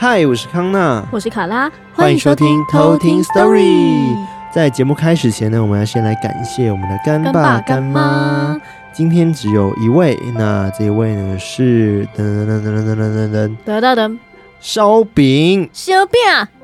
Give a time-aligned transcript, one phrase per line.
[0.00, 4.16] 嗨，我是康娜，我是卡拉，欢迎收听偷听 Story。
[4.50, 8.58] 在节目开始前呢，我们要先来感谢我们的干爸干妈。
[8.94, 14.18] 今天只有一位，那这一位呢是噔噔噔噔噔噔噔噔噔噔噔
[14.58, 16.18] 烧饼烧饼。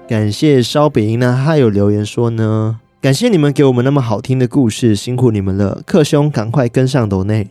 [0.08, 7.46] 感谢烧饼那，他有留言说呢，感谢你们给我们那么好听的故事，辛苦你们了，克兄赶快跟上抖内。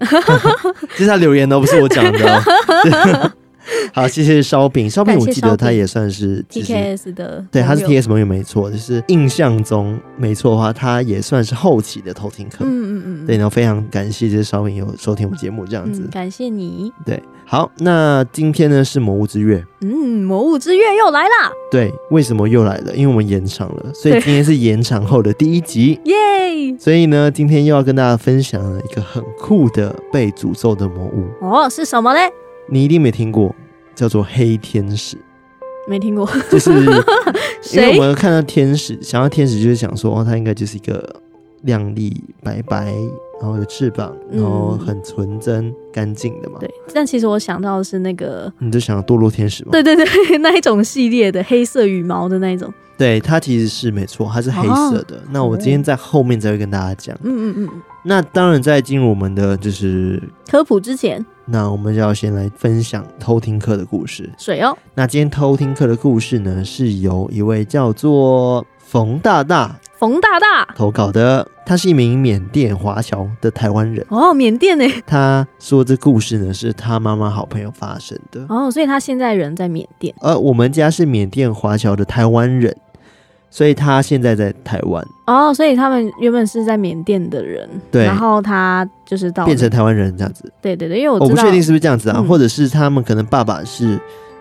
[0.98, 3.32] 这是他留言的，不是我讲的。
[3.94, 4.90] 好，谢谢烧饼。
[4.90, 8.70] 烧饼，我记得他也算是 TKS 的，对，他是 TKS 盟友没错。
[8.70, 12.66] 就是印象中没错的话，他也算是后期的偷听客。
[12.66, 13.26] 嗯嗯嗯。
[13.26, 16.02] 对，然后非常感谢这烧饼有收听我们节目这样子。
[16.02, 16.92] 嗯，感谢你。
[17.06, 19.64] 对，好，那今天呢是魔物之月。
[19.82, 21.52] 嗯，魔物之月又来啦。
[21.72, 22.96] 对，为什么又来了？
[22.96, 26.00] 因为我们延长了，所以今天是延长后的第一集。
[26.06, 26.16] 耶！
[26.80, 31.26] 所以呢，今天又要跟大家分享了一个很酷的被诅咒的魔物。
[31.42, 32.32] 哦，是什么嘞？
[32.70, 33.54] 你一定没听过，
[33.94, 35.18] 叫做黑天使。
[35.88, 36.72] 没听过，就是
[37.74, 41.22] 因为我们看到天使，想到天使就是想说，哦，它应该就是一个
[41.62, 42.86] 亮丽、白白，
[43.40, 46.58] 然后有翅膀，然后很纯真、干净的嘛。
[46.60, 49.70] 对，但其实我想到的是那个，你就想到堕落天使嘛？
[49.72, 52.74] 对对对，那一种系列的黑色羽毛的那一种。
[52.98, 55.18] 对，它其实是没错，它是黑色的。
[55.18, 57.16] 哦、那我今天在后面才会跟大家讲。
[57.22, 57.82] 嗯嗯嗯。
[58.04, 61.24] 那当然，在进入我们的就是科普之前。
[61.46, 64.30] 那我们就要先来分享偷听课的故事。
[64.38, 64.78] 水哦。
[64.94, 71.48] 那今天偷听课的故事呢，是由一位叫做冯大大、冯大大投稿的。
[71.68, 74.06] 他是一名缅甸华侨的台湾人。
[74.10, 74.86] 哦，缅甸呢？
[75.08, 78.46] 他说这故事呢是他妈妈好朋友发生的。
[78.48, 80.14] 哦，所以他现在人在缅甸。
[80.22, 82.78] 呃，我们家是缅甸华侨的台湾人。
[83.50, 85.06] 所以他现在在台湾。
[85.28, 94.00] 哦，所以他们原本是在缅甸的人，对，然后他就是到变成台湾人这样子，对对对，因为我我不确定是不是这样子啊，嗯、或者是他们可能爸爸是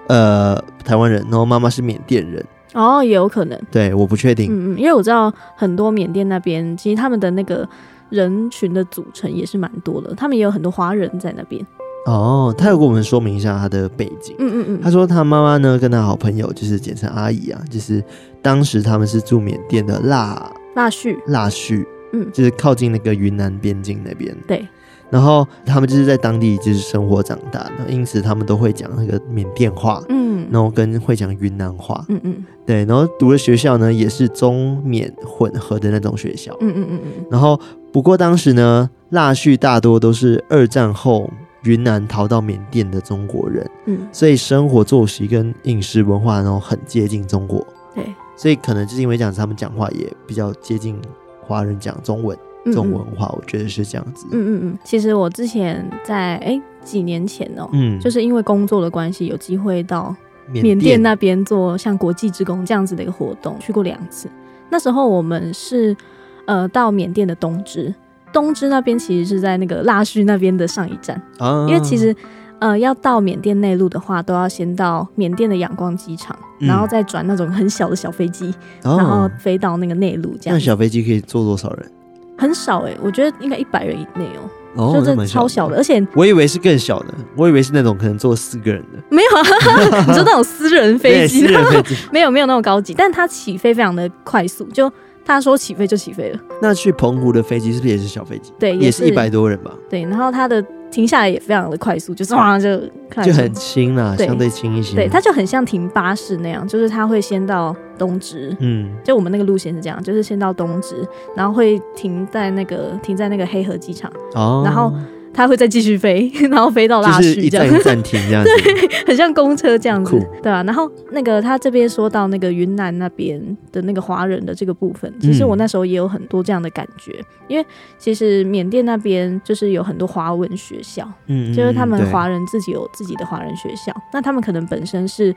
[0.09, 7.67] 呃台湾人，然后妈妈是缅甸人，哦，也有可能，对，我不确定，嗯嗯，因为我知道很多缅甸那边其实他们的那个
[8.11, 11.65] 人群的组成也是蛮多的，他们也有很多华人在那边。
[12.07, 14.37] 哦，他有跟我们说明一下他的背景。
[14.39, 18.03] 嗯嗯嗯，他说他妈妈呢跟他好朋友就是简称阿姨啊，就是
[18.43, 21.83] 当时他们是住缅甸的腊腊戌腊戌，
[22.13, 24.37] 嗯，就是靠近那个云南边境那边。
[24.47, 24.69] 对，
[25.09, 37.59] 然后他们就是在当地就是生活长大的，因此他们都会讲那个缅甸话，嗯，然后跟会讲云南话，嗯嗯，对，然后读的学校呢也是中缅混合的那种学校，嗯嗯嗯嗯，然后
[37.91, 41.31] 不过当时呢腊戌大多都是二战后。
[41.65, 48.05] 云南逃到缅甸的中国人，嗯，所以生活作息跟饮食文化，然后很接近中国，对，
[48.37, 51.01] 所以可能就是因为这样子，他们讲话也比较接近
[51.41, 52.37] 华人讲中文，
[52.67, 54.27] 这种文化，我觉得是这样子。
[54.31, 54.79] 嗯嗯嗯。
[54.85, 60.15] 其实我之前在哎几年前哦，嗯，就是因为工作的关系，有机会到
[60.51, 64.29] 缅甸那边做像国际职工这样子的一个活动，去过两次。
[64.69, 65.97] 那时候我们是
[66.45, 67.95] 呃到缅甸的东支。
[68.35, 72.15] 东芝那边其实是在那个腊戌那边的上一站，啊、因为其实
[72.59, 78.53] 呃要到缅甸内陆的话，都要先到缅甸的仰光机场，嗯、然后再转那种很小的小飞机，
[78.83, 80.37] 哦、然后飞到那个内陆。
[80.41, 81.91] 这样，那小飞机可以坐多少人？
[82.37, 84.51] 很少哎、欸，我觉得应该一百人以内哦。
[84.77, 88.99] 哦，就这超小的，而且我以为是更小的，我以为是那种可能坐四个人的。
[89.09, 91.47] 没有啊， 你说那种私人飞机？
[91.47, 94.93] 私人飞机 没有没有那么高级，但它起飞非常的快速，就。
[95.25, 96.41] 他说起飞就起飞了。
[96.61, 98.53] 那去澎湖的飞机是不是也是小飞机？
[98.59, 99.73] 对，也是一百多人吧。
[99.89, 102.79] 对，然后它的停下来也非常的快速，就是哇就
[103.25, 104.95] 就很轻啦，相对轻一些。
[104.95, 110.97] 对，它就很像停巴士那样，就是它会先到东直，嗯，就我们那个路线是这样，就是先到东直，
[111.35, 114.93] 然后会停在那个停在那个黑河机场，哦，然后。
[115.35, 120.63] 它会再继续飞， 然后飞到腊戌这样，就是一站停这样子， 对，很像公车这样子，对啊。
[120.63, 123.41] 然后那个他这边说到那个云南那边
[123.73, 127.67] 的那个华人的这个部分，其实我那时候也有很多这样的感觉，嗯、因为
[127.99, 135.31] 其实缅甸那边就是有很多华文学校，嗯，就是他们华人自己有自己的华人学校，那他们可能本身是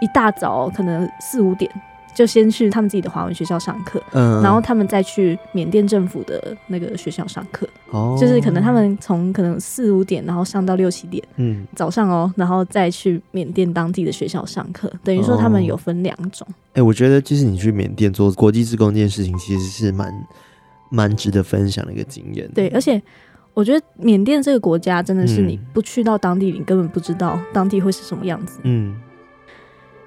[0.00, 1.70] 一大早可能四五点。
[2.16, 16.46] 就先去他们自己的华文学校上课，嗯，然后他们再去缅甸政府的那个学校上课，哦，就是可能他们从可能四五点，然后上到六七点，嗯，早上哦，然后再去缅甸当地的学校上课，等于说他们有分两种。
[16.48, 20.10] 哎、哦欸，我觉得就是你去缅甸做国际志工这件事情，其实是蛮
[20.90, 22.50] 蛮值得分享的一个经验。
[22.54, 23.00] 对，而且
[23.52, 28.58] 我觉得缅甸这个国家真的是你不去到当地，嗯、你根本不知道当地会是什么样子。
[28.62, 28.94] 嗯。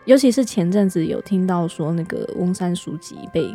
[0.10, 3.48] 尤其是前阵子有听到说那个翁山书记被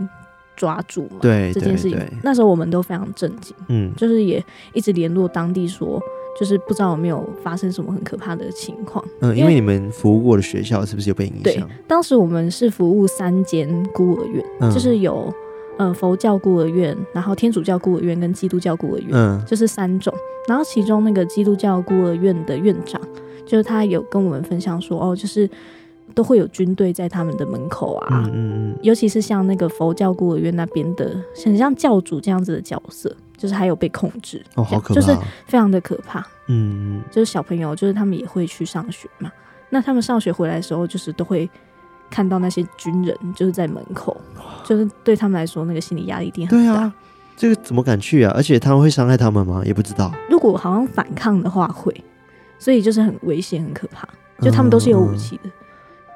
[0.55, 4.41] 抓住嘛，对这件事情，那时候我们都非常震惊，嗯，就是也
[4.73, 6.01] 一直联络当地说，
[6.39, 9.05] 就是不知道有没有发生什么很可怕的情况。
[9.21, 11.43] 嗯，因为你们服务过的学校是不是有被影响？
[11.43, 15.35] 对，当时我们是服务三间孤儿院，嗯、就是有
[15.79, 20.15] 嗯佛教孤儿院，然后天主教孤儿院跟基督教孤儿院，嗯，就是三种。
[20.47, 23.01] 然后其中那个基督教孤儿院的院长，
[23.45, 25.51] 就是他有跟我们分享说，哦，就是。
[26.15, 31.15] 都会有军队在他们的门口啊，嗯嗯嗯，尤其是像那个佛教孤儿院那边的，
[31.45, 34.43] 很像教主这样子的角色，就是还有被控制。
[34.55, 35.13] 哦，好可怕，就是
[35.47, 39.31] 非常的可怕，嗯，就是小朋友，就是他们也会去上学嘛，
[39.71, 41.51] 那他们上学回来的时候，就是都会
[42.09, 44.17] 看到那些军人就是在门口，
[44.65, 46.65] 就是对他们来说，那个心理压力一定很大。
[46.65, 46.95] 对啊，
[47.37, 48.33] 这个怎么敢去啊？
[48.37, 49.63] 而且他们会伤害他们吗？
[49.65, 50.13] 也不知道。
[50.31, 51.93] 如果好像反抗的话会，
[52.61, 54.09] 所以就是很危险、很可怕，
[54.41, 55.51] 就他们都是有武器的。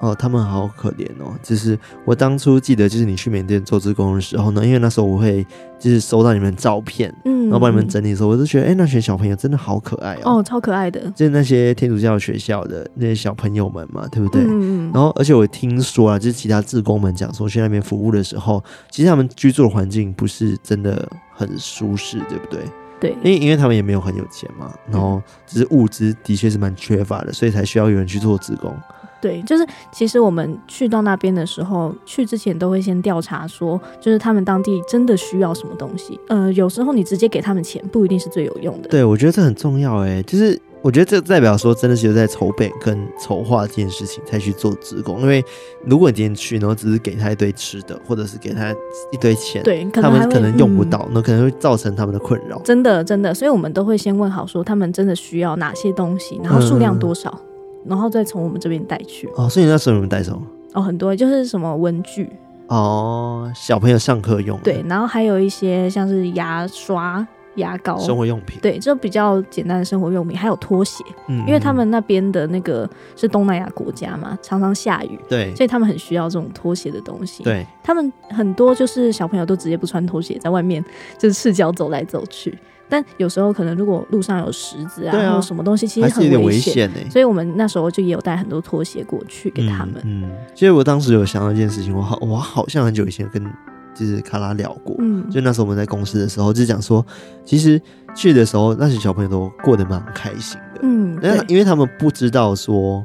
[0.00, 1.34] 哦，他们好可怜哦！
[1.42, 5.44] 就是我当初记得，就是你去缅甸做志工的时候呢，因为那时候我会
[5.76, 14.42] 就是收到你们照片，嗯，然后帮你们整理的时候，我就觉得，哎、欸，那群小朋友真的好可爱哦，哦，超可爱的，就是那些天主教学校的那些小朋友们嘛，对不对？
[14.42, 14.90] 嗯嗯。
[14.94, 22.60] 然后，而且我听说啊，就是其他志工们讲说，去那边服务的时候，其实他们居住的环境不是真的很舒适，对不对？
[23.00, 28.72] 对，因为因为他们也没有很有钱嘛，然后只是物资的确是蛮缺乏的，所以才需要有人去做志工。
[29.20, 36.19] 对，就是其实我们去到那边的时候，去之前都会先调查说，就是他们当地真的需要什么东西。
[36.29, 38.88] 呃，有时候你直接给他们钱，不一定是最有用的。
[38.88, 45.20] 对，我觉得这很重要诶，就是我觉得这代表说，真的是有在筹备跟筹划这件事情才去做职工。
[45.20, 45.44] 因为
[45.85, 48.73] 如果你今天去，然后只是给他一堆吃的，或者是给他
[49.11, 52.61] 一堆钱，对，他们可能用不到，那、嗯、可能会造成他们的困扰。
[52.61, 57.29] 真的，真的，所以我们都会先问好，说他们真的需要哪些东西，然后数量多少。
[57.43, 57.47] 嗯
[57.84, 60.42] 然后再从我们这边带去哦，所以你那时候有没有带什么？
[60.75, 62.30] 哦，很多，就是什么文具
[62.66, 64.58] 哦，小朋友上课用。
[64.60, 68.58] 对，然后还有一些像是牙刷、牙膏、生活用品。
[68.60, 71.02] 对，就比较简单的生活用品，还有拖鞋。
[71.28, 77.42] 嗯，因为他们那边的那个是东南亚国家嘛，常常下雨，对，所以他们很需要这种拖鞋的东西。
[77.42, 80.84] 对，他们很多就是小朋友都直接不穿拖鞋，在外面
[81.16, 82.56] 就是赤脚走来走去。
[82.88, 85.31] 但有时候可能如果路上有石子啊，啊。
[85.31, 86.90] 或者什么东西，其实很危险。
[87.11, 89.96] 所以我们那时候就也有带很多拖鞋过去给他们。
[90.05, 93.44] 嗯，嗯，其实我当时有想到一件事情，我好，我好像很久以前跟
[93.94, 97.05] 就是卡拉聊过，嗯，就那时候我们在公司的时候，就讲说，
[97.44, 97.81] 其实
[98.14, 103.05] 去的时候那些小朋友都过得蛮开心的，嗯，那因为他们不知道说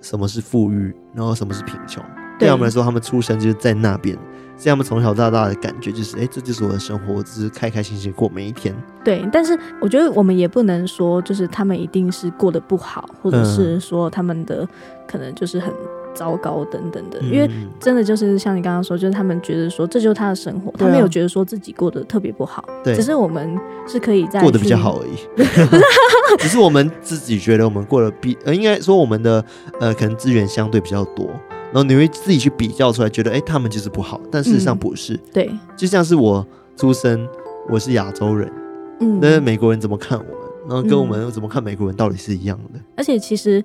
[0.00, 2.02] 什么是富裕，然后什么是贫穷，
[2.38, 4.16] 对他们来说，他们出生就是在那边。
[4.56, 8.72] 这样，他们从小到大的感觉就是，哎、欸，这就是我的生活，我只是开开心心过每一天。
[9.02, 14.66] 对，但是我觉得我们也不能说，就是他们一定是过得不好，或者是说他们的
[15.08, 15.74] 可能就是很
[16.14, 17.18] 糟糕等等的。
[17.20, 17.50] 嗯、因为
[17.80, 22.64] 真的就是像你刚刚说，就是他们觉得说这就是他的生活，他没有觉得说自己过得特别不好。
[22.84, 23.58] 对，只是我们
[23.88, 25.16] 是可以在过得比较好而已。
[26.38, 29.44] 只是我们自己觉得我们过得比呃，应该说我们的
[29.80, 31.28] 呃，可能资源相对比较多。
[31.74, 35.14] 然后你会自己去比较出来，觉得哎，他们就是不好，但事实上不是。
[35.14, 37.28] 嗯、对，就像是我出生，
[37.68, 38.48] 我是亚洲人，
[39.00, 40.32] 嗯，那美国人怎么看我们，
[40.68, 42.78] 然后跟我们怎么看美国人，到底是一样的。
[42.96, 43.60] 而且其实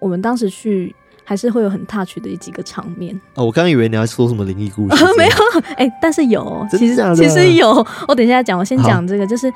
[0.00, 0.92] 我们当时去，
[1.22, 3.14] 还是会有很 touch 的几个场面。
[3.36, 5.32] 哦，我刚以为你要说什么灵异故事， 没有，
[5.76, 7.86] 哎，但是有，其实其实有。
[8.08, 9.48] 我等一下讲，我先讲这个，就是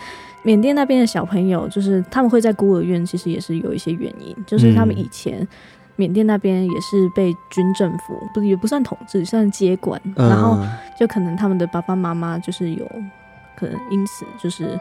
[0.45, 5.45] 缅甸那边的小朋友，就是他们会在孤儿院，其实也是有一些原因，就是他们以前。
[5.97, 10.59] 嗯缅甸那边也是被军政府不也不算统治，算接管，嗯、然后
[11.01, 12.87] 就可能他们的爸爸妈妈就是有
[13.57, 14.79] 可能因此就是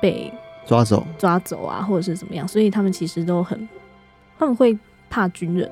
[0.00, 0.32] 被
[0.64, 3.68] 抓走抓走啊，或者是怎么样，所以他们其实都很
[4.38, 4.78] 他们会
[5.10, 5.68] 怕军人，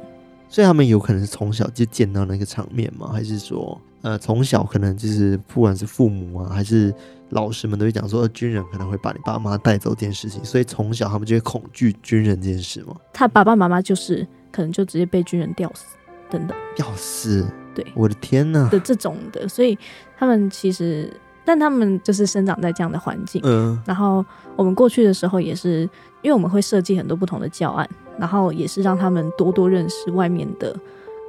[0.49, 3.11] 所以他们有可能是从小就见到那个场面吗？
[3.13, 6.93] 还是说呃从小可能就是不管是父母啊还是
[7.29, 12.97] 老师们都会讲说军人可能会把你爸妈带走这件事情，所以从小他们就会恐惧军人这件事吗？
[13.13, 14.27] 他爸爸妈妈就是。
[14.51, 15.97] 可能就直接被军人吊死，
[16.29, 16.57] 等等。
[16.75, 17.47] 吊死？
[17.75, 18.69] 对，我的天呐。
[18.71, 19.79] 的这种的，所以
[20.19, 21.13] 他们其实，
[21.45, 23.41] 但他们就是生长在这样的环境。
[23.45, 23.81] 嗯。
[23.87, 24.25] 然后
[24.57, 25.83] 我们过去的时候也是，
[26.23, 27.89] 因为我们会设计很多不同的教案，
[28.19, 30.77] 然后也是让他们多多认识外面的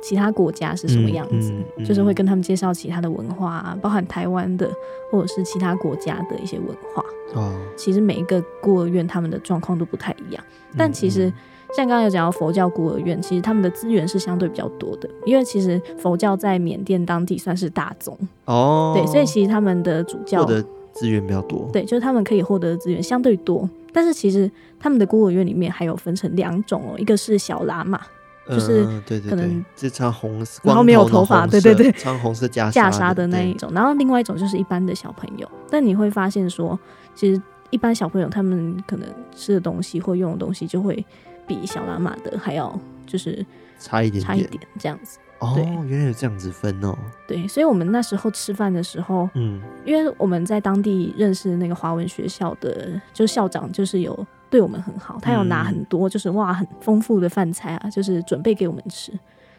[0.01, 4.67] 其他国家是什么样子，嗯嗯嗯、就是会跟他们介绍其他的文化啊，包含台湾的
[5.11, 7.05] 或者是其他国家的一些文化。
[7.35, 7.55] 哦。
[7.77, 10.43] 其实每一个孤儿院他们的状况都不太一样，
[10.75, 11.31] 但其实。
[11.75, 23.69] 像刚刚有讲到佛教孤儿院，其实他们的资源是相对比较多的，因为其实佛教在缅甸当地算是大宗哦，对，所以其实他们的主教获得资源比较多，对，就是他们可以获得的资源相对多。
[23.93, 24.49] 但是其实
[24.79, 27.99] 他们的孤儿院里面还有分成两种哦，一个是小喇嘛，
[28.49, 35.49] 就是可能这穿红色，然后没有头发，对对对，穿红色袈裟的那一种，然后另外一种就是一般的小朋友。
[35.69, 36.77] 但你会发现说，
[37.15, 37.41] 其实。
[37.73, 41.05] 一般小朋友他们可能吃的东西或用的东西就会
[41.59, 43.45] 比小喇嘛的还要就是
[43.79, 45.19] 差一点点，差一点这样子。
[45.39, 46.95] 哦，原来有这样子分哦。
[47.27, 59.11] 对，所以我们那时候吃饭的时候，嗯，因为我们在当地认识那个华文学校的，就校长就是有对我们很好，他有拿很多就是哇很丰富的饭菜啊，就是准备给我们吃。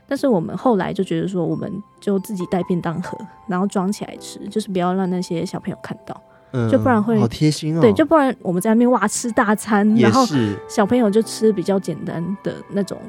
[0.06, 1.70] 但是我们后来就觉得说，我们
[2.00, 3.18] 就自己带便当盒，
[3.48, 6.20] 然后装起来吃，就是不要让那些小朋友看到，
[6.52, 7.80] 嗯，就不然会好贴心哦。
[7.80, 10.24] 对，就不然我们在那边哇吃大餐，然后
[10.68, 13.00] 小朋友就吃比较简单的那种。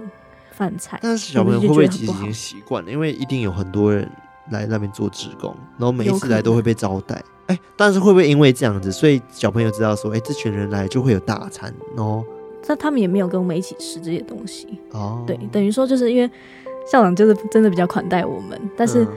[0.55, 2.91] 饭菜，但是小朋友会不会其实已经习惯了？
[2.91, 4.07] 因为一定有很多人
[4.51, 7.15] 来那边做职工，然后每一次来都会被招待。
[7.47, 12.23] 哎、欸，但是会不会因为这样子，所以小朋友知道说，哎、欸，这群人来就会有大餐哦？
[12.67, 15.23] 那他们也没有跟我们一起吃这些东西哦。
[15.25, 16.29] 对，等于说就是因为
[16.85, 19.07] 校长就是真的比较款待我们，但是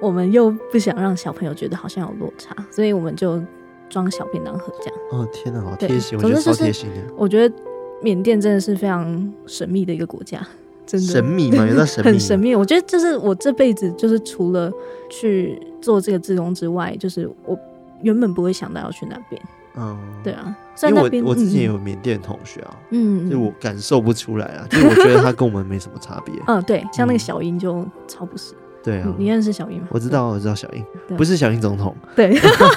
[0.00, 3.42] 我们又不想让小朋友觉得好像有落差，所以我们就
[3.88, 4.94] 装小便当盒这样。
[5.12, 6.18] 哦，天哪，好贴心！
[6.18, 6.96] 我觉得超贴心的。
[7.16, 7.54] 我觉得
[8.02, 10.46] 缅甸真的是非常神秘的一个国家。
[10.86, 11.66] 真的神秘吗？
[11.66, 12.54] 有点神秘，很神秘。
[12.54, 14.70] 我觉得就是我这辈子就是除了
[15.08, 17.58] 去做这个志工之外，就是我
[18.02, 19.40] 原本不会想到要去那边。
[19.76, 26.34] 嗯，对啊，因为我我之前有缅甸同学啊，嗯，就我感受不出来啊，就我觉得他跟我们没什么差别。
[26.46, 28.54] 嗯，对，像那个小英就超不是。
[28.84, 29.88] 对啊，你认识小英吗？
[29.90, 30.84] 我知道，我知道小英，
[31.16, 31.96] 不是小英总统。
[32.14, 32.28] 对，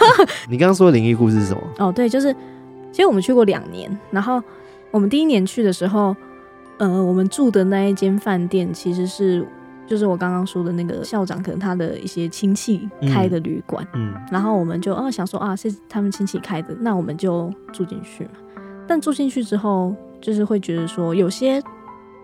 [0.50, 1.62] 你刚刚说的灵异故事是什么？
[1.78, 2.34] 哦，对，就是
[2.92, 4.42] 其实我们去过两年，然后
[4.90, 6.16] 我们第一年去的时候。
[6.80, 9.44] 呃，我们住的那一间饭店其实是，
[9.88, 18.30] 就是我刚刚说的那个校长，可能他的一些亲戚开的旅馆，嗯，嗯，然后我们就啊想说啊是他们亲戚开的，那我们就住进去嘛。
[18.88, 21.60] 但住进去之后，就是会觉得说，有些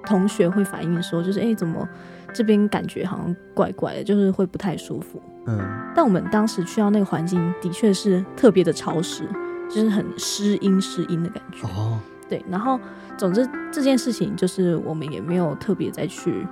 [0.06, 1.90] 同学会反映说，就是哎怎么
[2.34, 5.60] 这边感觉好像怪怪的，就是会不太舒服，嗯。
[5.96, 9.24] 但我们当时去到那个环境，的确是特别的潮湿，
[9.70, 11.68] 就是很湿阴湿阴的感觉。
[11.68, 12.00] 哦。
[12.30, 12.80] 对，然后
[13.16, 16.48] 总之这件事情就是我们也没有特别再去，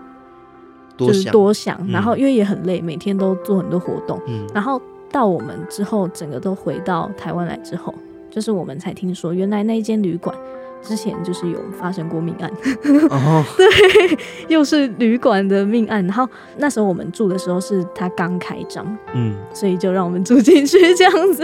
[0.98, 1.76] 就是多想。
[1.82, 4.22] 嗯、然后因为也很累，每天都做很多活动。
[4.28, 4.80] 嗯、然后
[5.12, 7.96] 到我们之后，整个都回到台湾来之后，
[8.30, 10.36] 就是我们才听说，原来那一间旅馆
[10.82, 12.52] 之前就是有发生过命案。
[13.10, 16.06] 哦，对，又是旅馆的命案。
[16.06, 21.44] 然后那时候我们住的时候是他刚开张，嗯，所以就让我们住进去这样子。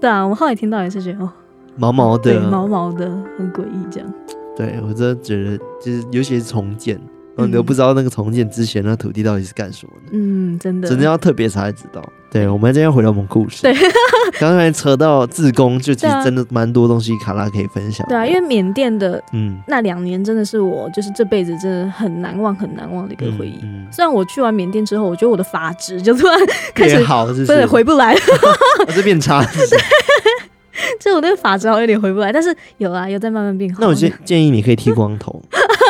[0.00, 1.32] 对啊，我们后来听到也是觉得哦。
[1.76, 4.14] 毛毛的，对，毛毛的，很诡异，这样。
[4.54, 7.00] 对，我真的觉得，就是尤其是重建，
[7.36, 10.10] 嗯，你都不知道那个重建之前那土地到底是干什么的。
[10.12, 12.02] 嗯，真的，真的要特别才知道。
[12.30, 13.62] 对，我们今天回到我们故事。
[13.62, 13.74] 对，
[14.40, 18.06] 刚才扯到自工，就其实真的蛮多东西，卡拉可以分享。
[18.08, 23.58] 对啊，因为缅甸的，嗯，那两年真的是我就是这辈子真的很难忘、很难忘的一个回忆。
[23.62, 26.38] 嗯，虽然我去完缅甸之后，我觉得我的发质就突然
[26.74, 28.20] 开始好，是不是回不来了？
[28.86, 29.44] 我 这变差。
[30.98, 33.78] 就我那个发质好像有点回不来，但是有啊，有在慢慢变好。
[33.80, 35.42] 那我建建议你可以剃光头，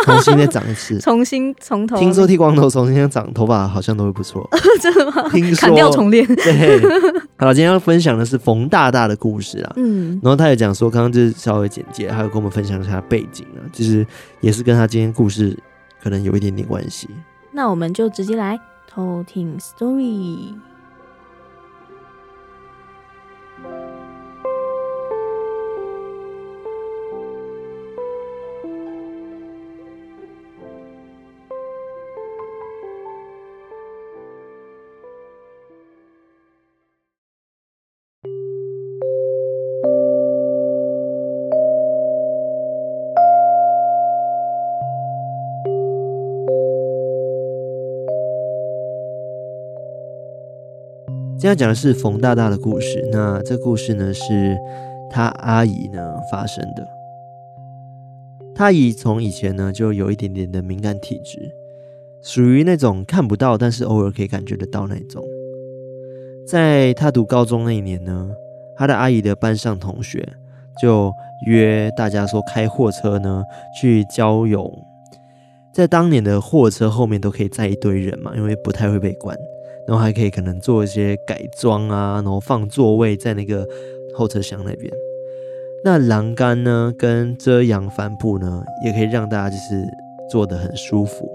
[0.07, 1.97] 重新再长一次，重新从头。
[1.97, 4.49] 听说剃光头重新再长头发好像都会不错，
[4.81, 5.29] 真的吗？
[5.31, 6.27] 听说砍掉重练。
[6.27, 6.81] 对，
[7.37, 9.73] 好了，今天要分享的是冯大大的故事啊。
[9.77, 14.07] 嗯，然后他也讲说，刚刚就是稍微简介，还有跟我们分享一下背景啊，其实
[14.41, 15.57] 也是跟他今天故事
[16.03, 17.09] 可能有一点点关系。
[17.53, 20.55] 那我们就直接来偷听 story。
[51.53, 53.07] 今天讲的是冯大大的故事。
[53.13, 54.57] 那这故事呢，是
[55.11, 56.89] 他阿姨呢发生的。
[58.55, 61.55] 他阿姨从以前呢就有一点点的敏感体质，
[62.23, 65.23] 属于那种看不到，但是偶尔可以感觉得到那种。
[66.49, 68.31] 在他读高中那一年呢，
[68.75, 70.27] 他的阿姨的班上同学
[70.81, 71.13] 就
[71.47, 73.45] 约大家说开货车呢
[73.79, 74.73] 去郊游，
[75.75, 79.37] 在当年的货车后面都可以载一堆人嘛，因为不太会被关。
[79.87, 83.67] 然后还可以可能做一些改装啊，然后放座位在那个
[84.15, 84.93] 后车厢那边。
[85.85, 89.85] 那栏杆呢，跟遮阳帆布呢，也可以让大家就是
[90.31, 91.29] 坐得很舒服。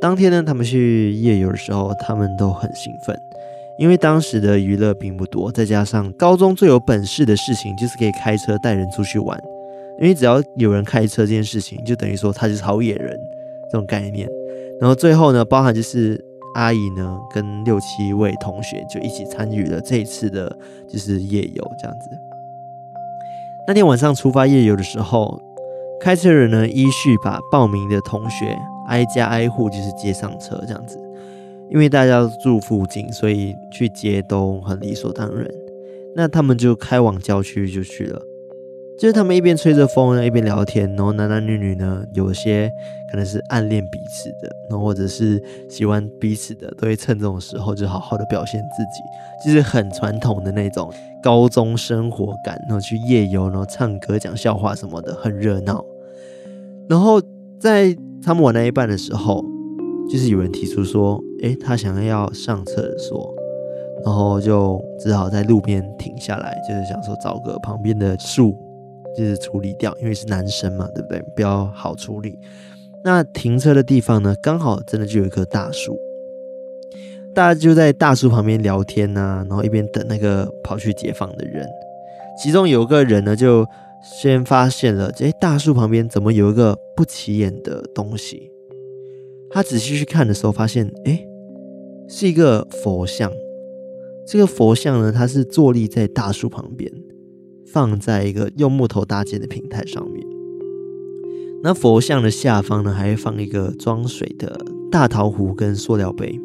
[0.00, 3.18] 当天呢，他们去夜游的时候，他们都很兴奋，
[3.78, 9.42] 因为当时的娱乐并不多，再加上高中最有本事的事情就是可以开车带人出去玩，
[9.98, 13.18] 因为只要有人开车这件事情，就等于说他是好野人
[13.72, 14.28] 这种概念。
[14.78, 16.22] 然后最后呢，包含就是。
[16.54, 20.56] 阿姨呢，跟六七位同学就一起参与了这一次的，
[20.88, 22.10] 就是夜游这样子。
[23.66, 25.40] 那天晚上出发夜游的时候，
[26.00, 30.98] 开车人呢依序把报名的同学挨家挨户就是接上车这样子，
[31.70, 35.46] 因为大家都住附近，所以去接都很理所当然。
[36.16, 38.20] 那他们就开往郊区就去了。
[38.98, 42.68] 就是他们一边吹着风，一边聊天，然后男男女女呢，有些
[43.08, 55.84] 可能是暗恋彼此的，然后或者是喜欢彼此的，都会趁这种时候就好好的表现自己，就是很传统的那种高中生活感，然后去夜游，然后唱歌、讲笑话什么的，很热闹。
[56.88, 57.22] 然后
[57.60, 59.44] 在他们玩到一半的时候，
[60.10, 63.32] 就是有人提出说，诶，他想要上厕所，
[64.04, 68.56] 然后就只好在路边停下来，就是想说找个旁边的树。
[69.16, 71.20] 就是处理掉，因为是男生嘛，对不对？
[71.34, 72.38] 比较好处理。
[73.04, 75.98] 那停车的地方呢，刚好真的就有一棵大树，
[77.34, 81.66] 大家就在大树旁边聊天呐、然后一边等那个跑去解放的人。
[82.42, 83.66] 其中有个人呢，就
[84.20, 88.50] 先发现了，哎，大树旁边怎么有一个不起眼的东西？
[89.50, 91.26] 他仔细去看的时候，发现，诶，
[92.08, 93.32] 是一个佛像。
[94.26, 96.92] 这个佛像呢，它是坐立在大树旁边。
[97.72, 100.26] 放在一个用木头搭建的平台上面，
[101.62, 104.60] 那佛像的下方呢，还会放一个装水的
[104.90, 106.40] 大陶壶跟塑料杯。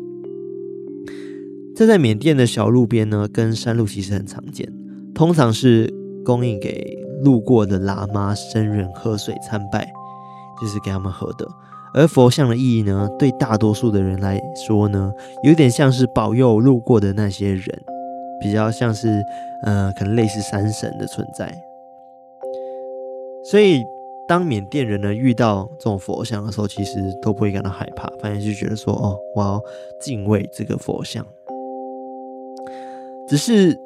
[1.76, 4.72] 这在缅甸的小路边呢，跟山路其实很常见，
[5.16, 5.92] 通常是
[6.24, 9.88] 供应给路过的喇嘛僧人喝水参拜，
[10.62, 11.48] 就是给他们喝的。
[11.96, 15.12] 而佛像的意义呢，对大多数的人来说呢，
[15.44, 17.84] 有点像是保佑路过的那些人。
[18.44, 19.24] 比较像是，
[19.64, 21.50] 呃，可能类似山神的存在。
[23.46, 23.86] 所以，
[24.28, 29.62] 当缅甸人呢遇到这种佛像的时候，其实都不会感到害怕，反而就觉得说，哦，我要
[30.02, 31.26] 敬畏这个佛像。
[33.28, 33.80] 只是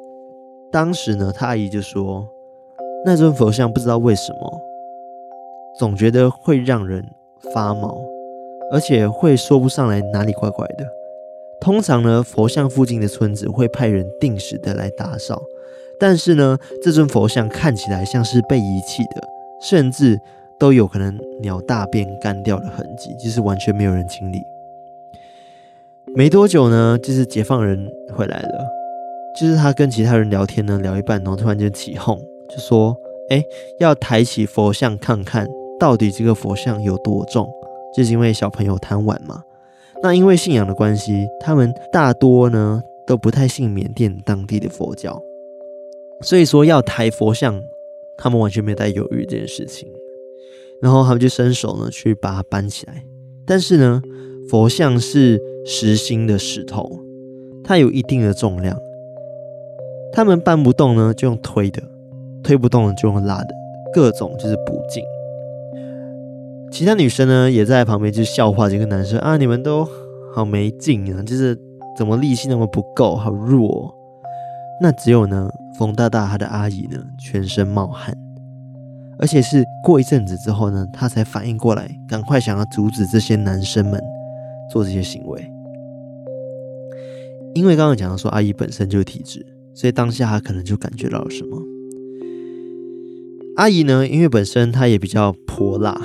[0.72, 2.28] 当时呢，他阿姨就说，
[3.04, 4.60] 那尊佛像不知道为什么，
[5.78, 7.04] 总觉得会让人
[7.54, 7.96] 发毛，
[8.72, 10.97] 而且会说不上来哪里怪怪的。
[11.60, 15.42] 通常呢，佛像附近的村子会派人定时的来打扫，
[15.98, 19.28] 但是呢，这尊佛像看起来像是被遗弃的，
[19.60, 20.18] 甚至
[20.58, 24.38] 都有可能鸟大便干掉的痕迹，就是完全没有人清理。
[26.14, 28.66] 没多久呢，就是解放人回来了，
[29.38, 32.18] 就是他跟其他人聊天呢，聊一半，然后突然间起哄，
[32.48, 32.96] 就说
[33.30, 33.42] ：“哎，
[33.78, 35.46] 要抬起佛像看看
[35.78, 37.46] 到底这个佛像有多重。”
[37.94, 39.42] 就是因为小朋友贪玩嘛。
[40.02, 45.20] 那因为信仰的关系，他们大多呢都不太信缅甸当地的佛教，
[46.22, 47.60] 所以说要抬佛像，
[48.16, 49.88] 他们完全没有在犹豫这件事情。
[50.80, 53.04] 然后他们就伸手呢去把它搬起来，
[53.44, 54.00] 但是呢，
[54.48, 56.88] 佛像是实心的石头，
[57.64, 58.78] 它有一定的重量，
[60.12, 61.82] 他们搬不动呢就用推的，
[62.44, 63.48] 推不动就用拉的，
[63.92, 65.02] 各种就是不敬。
[66.70, 69.88] 其他女生呢，也在旁边就笑话这个男生啊，你们都
[70.34, 71.58] 好没劲啊，就是
[71.96, 73.92] 怎么力气那么不够，好弱。
[74.80, 78.16] 那只有呢，冯大大他的阿姨呢，全身冒汗，
[79.18, 84.00] 而且是过一阵子之后呢，他才反应过来，赶快想要阻止这些男生们
[84.70, 85.50] 做这些行为。
[87.54, 91.60] 因为刚刚讲到说阿姨本身就是体质，所以当下他可能就感觉到了什么。
[93.56, 96.00] 阿姨呢，因为本身她也比较泼辣。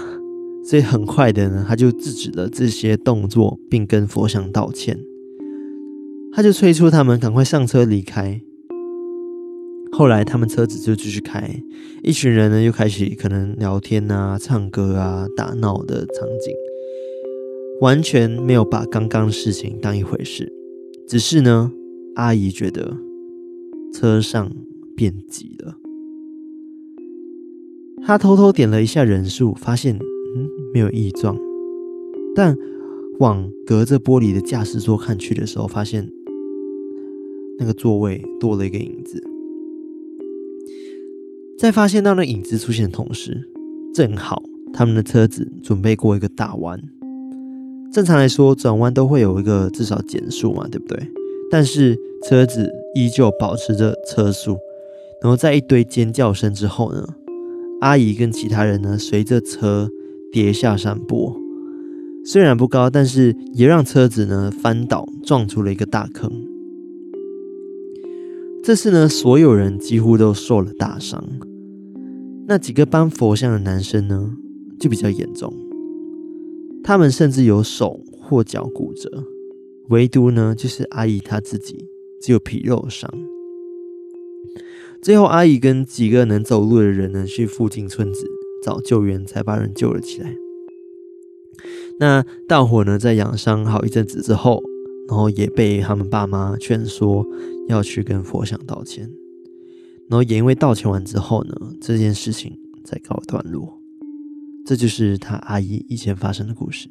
[0.66, 4.98] 所以很快的呢，他就制止了这些动作，并跟佛像道歉。
[6.34, 8.42] 他就催促他们赶快上车离开。
[9.92, 11.62] 后来他们车子就继续开，
[12.02, 16.52] 一群人呢又开始可能聊天啊、唱歌啊、打闹的场景，
[17.82, 20.52] 完全没有把刚刚的事情当一回事。
[21.08, 21.72] 只是呢，
[22.16, 22.98] 阿姨觉得
[23.94, 24.52] 车上
[24.96, 25.76] 变挤了，
[28.04, 30.00] 她偷偷点了一下人数，发现。
[30.74, 31.38] 没有异状，
[32.36, 32.58] 但
[33.20, 36.10] 往隔着玻璃的驾驶座看去的时候，发现
[37.60, 39.24] 那个座位多了一个影子。
[41.60, 43.48] 在发现到那影子出现的同时，
[43.94, 44.42] 正好
[44.74, 46.82] 他们的车子准备过一个大弯。
[47.92, 51.08] 正常来说，转弯都会有一个至少减速嘛，对不对？
[51.52, 51.96] 但是
[52.28, 54.58] 车子依旧保持着车速，
[55.22, 57.08] 然后在一堆尖叫声之后呢，
[57.82, 59.88] 阿姨跟其他人呢，随着车。
[60.34, 61.40] 跌下山坡，
[62.26, 66.32] 虽然不高，但是也让车子呢翻倒，撞出了一个大坑。
[68.64, 71.24] 这次呢，所有人几乎都受了大伤。
[72.48, 74.32] 那几个搬佛像的男生呢，
[74.80, 75.54] 就比较严重，
[76.84, 79.26] 他们甚至有手或脚骨折，
[79.90, 81.86] 唯独呢，就是阿姨她自己
[82.20, 83.08] 只有皮肉伤。
[85.00, 88.28] 最后，阿姨跟几个能走路的人呢，去附近村子
[88.64, 90.34] 找救援，才把人救了起来。
[92.00, 94.64] 那大伙呢，在养伤好一阵子之后，
[95.10, 97.26] 然后也被他们爸妈劝说
[97.68, 99.12] 要去跟佛像道歉。
[100.10, 103.80] 然后也因为道歉完之后呢，这件事情才告一段落。
[104.66, 106.88] 这就是他阿姨以前发生的故事。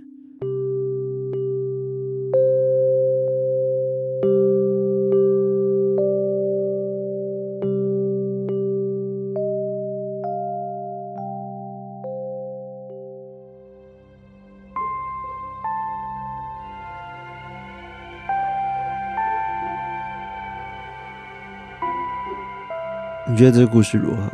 [23.32, 24.30] 你觉得这个故事如何？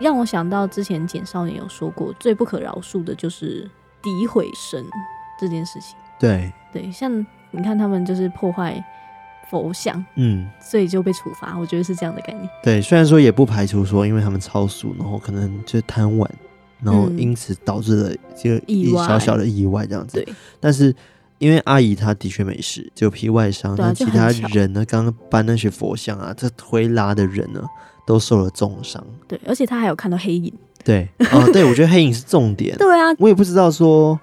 [0.00, 3.70] 让我想到之前简少年有说过，最不可饶恕的就是
[4.02, 4.82] 诋毁神
[5.38, 5.94] 这件事情。
[6.18, 7.14] 对对，像
[7.50, 8.82] 你看他们就是破坏
[9.50, 11.58] 佛像，嗯，所以就被处罚。
[11.58, 12.48] 我觉得是这样的概念。
[12.62, 16.30] 对，虽然说也不排除说，因为他们超速，然后可能就贪玩，
[16.80, 20.22] 然后因此导致了这个一小小的意外这样子。
[20.24, 20.94] 对，但是
[21.36, 27.62] 因为阿姨她的确没事，就皮外伤，那、啊、其他人呢，刚刚搬那些佛像啊，这推拉的人呢？
[28.08, 30.50] 都受了重伤，对，而且他还有看到黑影，
[30.82, 34.18] 对，哦， 对，我觉得黑影是重点，对啊，我也不知道说，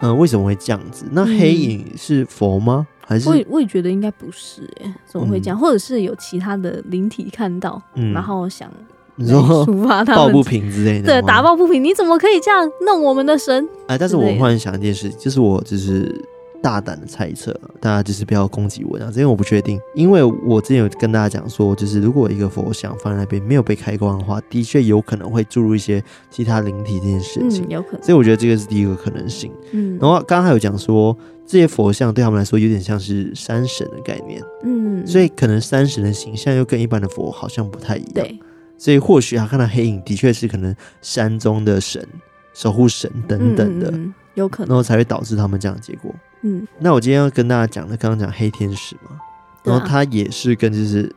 [0.00, 1.06] 嗯、呃，为什么会这样子？
[1.12, 2.86] 那黑影是佛吗？
[2.90, 3.30] 嗯、还是？
[3.30, 5.56] 我也我也觉得应该不是，哎，怎么会这样？
[5.56, 8.70] 嗯、或者是有其他的灵体看到，嗯、然后想
[9.14, 13.66] 你说处罚他，抱不平之类的，对，打抱不平，你怎么可以这样弄我们的神？
[13.86, 16.22] 哎，但是我忽然想一件事，就是我就是。
[16.66, 19.80] 大胆的猜测，大家就是不要攻击我这样子，因为我不确定。
[19.94, 28.02] 因为我之前有跟大家讲说，就是如果一个佛像放在那边没有被开光的话，的确有可能会注入一些其他灵体这件事情，嗯，有可能。
[28.02, 29.52] 所以我觉得这个是第一个可能性。
[29.70, 38.12] 嗯，然后刚刚还有讲说，这些佛像对他们来说有点像是山神的概念，嗯，所以可能山神的形象又跟一般的佛好像不太一样。
[38.14, 38.40] 对，
[38.76, 42.04] 所以或许他看到黑影，的确是可能山中的神、
[42.52, 43.88] 守护神等等的。
[43.92, 46.14] 嗯嗯有可能，然后才会导致他们这样的结果。
[46.46, 49.18] 嗯，那我今天要跟大家讲的，刚刚讲黑天使嘛，啊、
[49.64, 51.12] 然后它也是跟就是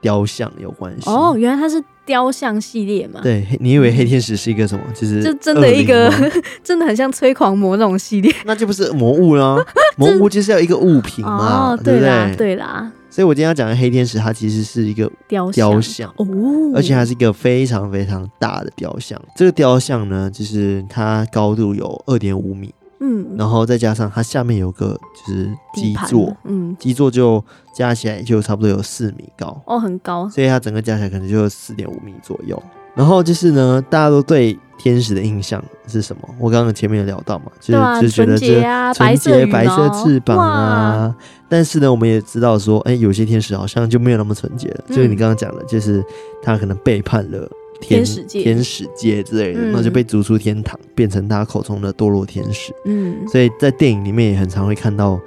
[0.00, 1.10] 雕像有关系。
[1.10, 3.20] 哦，原来它是雕像系列嘛？
[3.22, 4.84] 对，你以为黑天使是一个什么？
[4.94, 6.10] 就是就真的一个，
[6.64, 8.34] 真的很像催狂魔那种系列。
[8.46, 9.56] 那就不是魔物啦，
[9.96, 12.36] 魔物就是要一个物品嘛，哦、对不对？
[12.36, 12.90] 对啦。
[13.10, 16.26] 所以我今天要讲的黑天使，它其实是一个雕像，雕像哦，
[16.74, 19.20] 而且它是一个非常非常大的雕像。
[19.36, 32.60] 这个雕像呢，就是它高度有二点五米，嗯，然后再加上它下面有个就是基座，嗯，基座就加起来就差不多有四米高，哦，很高，所以它整个加起来可能就有四点五米左右。
[32.94, 36.28] 然后就是呢，大家都对天使的印象是什么？
[36.38, 41.16] 我刚刚前面有聊到嘛，就是、啊、就觉得这纯洁、啊、白色翅膀啊。
[41.48, 44.84] 但是呢，我们也知道说，哎，有些天使好像就没有那么纯洁了。
[44.88, 46.04] 嗯、就是你刚刚讲的，就是
[46.42, 47.48] 他可能背叛了
[47.82, 52.72] 天，使界、天使界之类的，然后、嗯、就被逐出天堂，变成大家口中的堕落天使。
[52.86, 55.20] 嗯，所以在电影里面也很常会看到，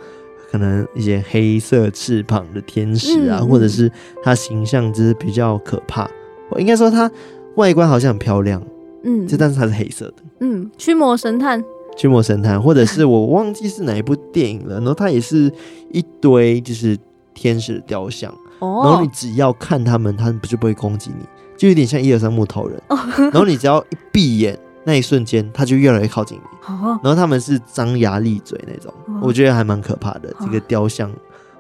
[0.52, 3.92] 可能一些黑色翅膀的天使啊，嗯、或者是
[4.24, 6.10] 他形象就是比较可怕。
[6.50, 7.12] 我应该说他。
[7.56, 8.62] 外观好像很漂亮，
[9.04, 11.64] 嗯，就但是它是黑色的，嗯，驱魔神探，
[11.96, 15.50] 驱魔神探，或者是 我忘记是哪一部电影了，然后它也是
[15.94, 16.98] 一堆就是
[17.34, 21.26] 天使的雕像，哦，然后你只要看他们，他们不就不会攻击你，
[21.58, 31.12] 就有点像一二三木头人，哦，然后你只要一闭眼，那一瞬间他就越来越靠近你，哦，然后他们是张牙利嘴那种，哦，我觉得还蛮可怕的，这个雕像，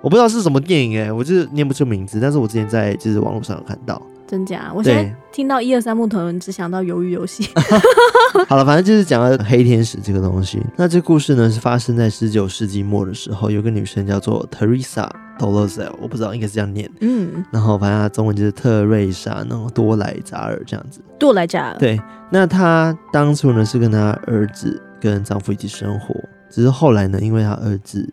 [0.01, 4.01] 我不知道是什么电影哎，我就是念不出名字，但是我之前在就是网络上有看到。
[4.27, 4.71] 真假？
[4.73, 7.47] 我现在听到一二三木头人，只想到鱿鱼游戏。
[8.49, 10.59] 好了，反正就是讲了黑天使这个东西。
[10.75, 16.89] 那这故事呢，是发生在十九世纪末的时候，有个女生叫做 Teresa Dolezal，我不知道应该是这样念。
[17.01, 21.01] 嗯，然后反正他中文就是特瑞莎，然后多莱扎尔这样子。
[21.19, 21.77] 多莱扎尔。
[21.77, 26.15] 对，那她当初呢是跟她儿子跟丈夫一起生活，
[26.49, 28.07] 只是后来呢，因为她儿子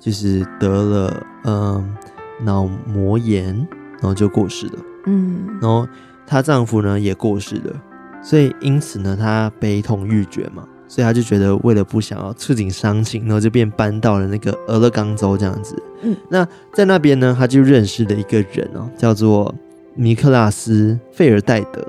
[0.00, 1.96] 就是得了嗯
[2.42, 3.54] 脑膜炎，
[4.00, 4.78] 然后就过世了。
[5.06, 5.86] 嗯，然后
[6.26, 7.82] 她丈夫呢也过世了，
[8.22, 15.74] 所以因此呢，她悲痛欲绝嘛，所以他就觉得为了不想要触景伤情，然后就便搬到了那个俄勒冈州这样子。
[16.02, 19.54] 嗯，那在那边呢，他就认识了一个人哦，叫做
[19.94, 21.82] 尼克拉斯·费尔戴德。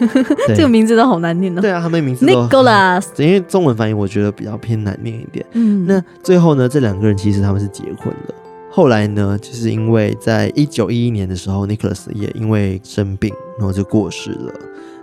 [0.48, 1.62] 这个名字都好难念哦。
[1.62, 2.46] 对啊，他们名字都。
[2.46, 5.46] Nicholas，因为中文翻译我觉得比较偏难念一点。
[5.52, 8.34] 嗯，那最后呢，这两个人其实他们是结婚了。
[8.70, 14.52] 后来呢，就是因为在一九一一年的时候，Nicholas 也因为生病，然后就过世了。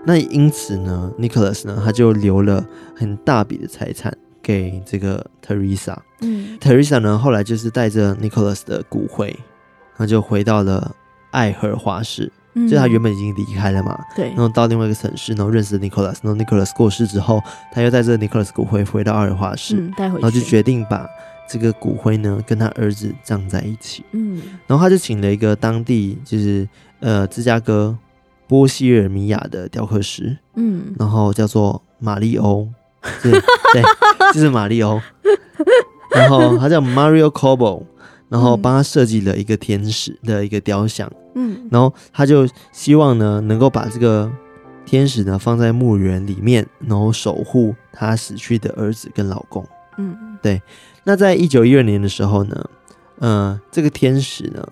[0.06, 5.98] 那因此呢，Nicholas 呢，他就留了很大笔的财产给这个 Teresa。
[6.22, 10.96] 嗯，Teresa 呢，后来就是带着 Nicholas 的骨灰，然后就回到了
[11.32, 21.08] 爱荷华市，嗯、就他原本已经离开了嘛，对，然后到另外一个城市，然后认识 Nicholas，然后 Nicholas 过世之后，他又带着 Nicholas 骨灰回到爱荷华市，嗯、带回去，然后就决定把
[21.48, 26.68] 这个骨灰呢跟他儿子葬在一起，嗯，然后他就请了一个当地就是
[27.02, 27.96] 呃芝加哥
[28.50, 32.68] 波西尔米亚的雕刻师，嗯，然后叫做玛丽欧，
[33.24, 33.32] 对，
[33.72, 33.82] 对，
[34.34, 35.00] 就是玛丽欧，
[36.14, 37.84] 然后他叫 Mario Cobo。
[38.32, 44.32] 然后帮他设计了一个天使的一个雕像，嗯，然后他就希望呢，能够把这个
[44.86, 49.66] 天使呢放在墓园里面，然后守护他死去的儿子跟老公，
[49.98, 50.62] 嗯，对。
[51.04, 52.70] 那在一九一二年的时候呢，
[53.18, 54.64] 呃，这个天使呢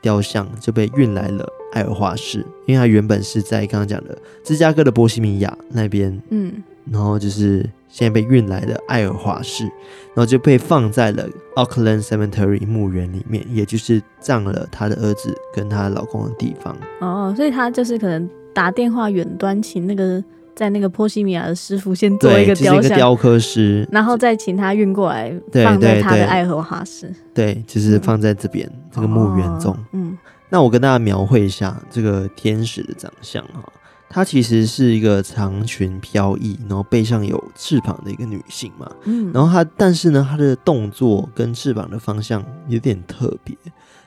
[0.00, 6.52] 雕像就被运来了爱尔华市，因为他原本是在刚刚讲的芝加哥的波西米亚那边，嗯。
[6.90, 16.76] 然后就是现在被运来的爱尔华市，然后就被放在了 Oakland Cemetery 墓园里面，也就是葬了她的儿子跟她老公的地方。
[17.00, 20.22] 哦，所以他就是可能打电话远端请那个
[20.56, 27.08] 在那个波西米亚的师傅先做一个雕像，就是、一个雕刻师，然后再请他运过来放在他的爱荷华市。
[27.32, 29.76] 对，就是放在这边、嗯、这个墓园中。
[29.92, 30.18] 嗯，
[30.52, 33.64] 那我跟大家描绘一下这个天使的长相哈。
[34.10, 38.86] 她其实是一个长裙飘逸，然后背上有翅膀的一个女性嘛。
[39.04, 43.56] 嗯，然后她，但是呢，她的动作跟翅膀的方向有点特别。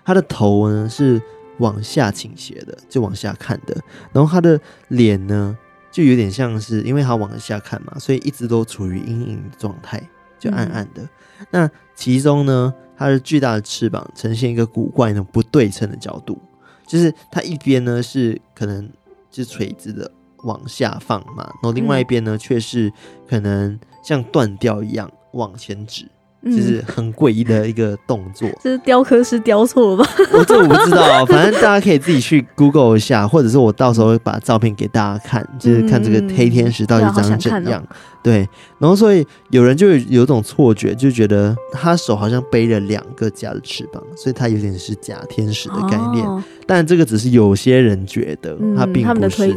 [0.05, 1.19] 她的头呢是
[1.57, 3.75] 往下倾斜的，就往下看的。
[4.13, 5.57] 然后她的脸呢，
[5.91, 11.01] 就有点像是，因为她往下看嘛，所以一直都处于阴影状态，就暗暗的。
[11.01, 16.39] 嗯、那其中呢，她的巨大的翅膀呈现一个古怪的不对称的角度，
[16.87, 18.89] 就是它一边呢是可能。
[19.31, 20.09] 是垂直的
[20.45, 22.93] 往下放嘛，然后另外一边呢，却、嗯、是
[23.27, 26.09] 可能像断掉一样往前指。
[26.45, 30.09] 就是很诡异的一个动作， 这是雕刻师雕错了吧？
[30.31, 37.83] 我这我不知道， 反正大家可以自己去 Google 一下，或者是我到时候会把照片给大家看，就是看这个黑天使到底长怎样。
[37.89, 46.23] 嗯、对，然后所以有人就有种错觉，就觉得他手好像背了两个假的翅膀，所以他有点是假天使的概念。
[46.23, 49.51] 哦、但这个只是有些人觉得，他并不是。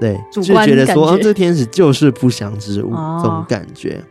[0.00, 4.02] 对，就觉得说，啊，这个天使就是不祥之物，哦、这种感觉。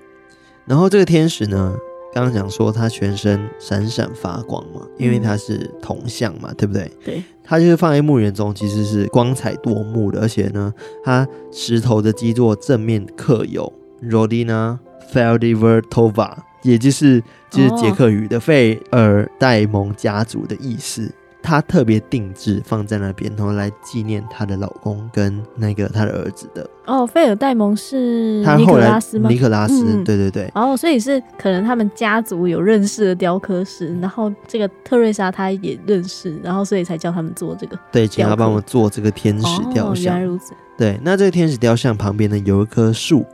[0.66, 1.76] 然后这个天使呢？
[2.14, 6.92] 刚刚讲说他全身闪闪发光嘛，因为他是铜像嘛，嗯、对不对？
[7.06, 13.72] 对，他就是放在墓园中，其实是光彩夺目的，而且呢，他石头的基座正面刻有
[14.04, 14.78] Rodina
[15.14, 21.10] Feldvertova，也就是就是捷克语的费尔戴蒙家族的意思。
[21.42, 26.70] 哦她特别定制放在那边，然后来纪念她的老公跟那个她的儿子的。
[26.86, 29.30] 哦，费尔戴蒙是尼可拉斯吗？
[29.30, 30.52] 尼克拉斯，嗯、对对对。
[30.54, 37.78] 哦，所以是可能他们家族有认识的雕刻师，然后这个特瑞莎她也认识，然后所以才叫他们做这个。
[37.92, 40.14] 对，请他帮我们做这个天使雕像。
[40.14, 40.54] 哦，原来如此。
[40.78, 43.26] 对，那这个天使雕像旁边呢有一棵树，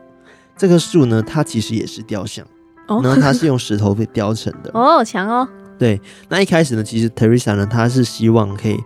[0.56, 2.46] 这棵树呢它其实也是雕像，
[2.88, 4.72] 哦、然后它是用石头被雕成的。
[4.76, 5.48] 哦，强哦。
[5.78, 8.78] 对，那一开始呢，其实 Teresa 呢，她是希望可以